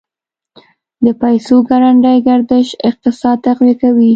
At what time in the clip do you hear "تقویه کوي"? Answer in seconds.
3.47-4.09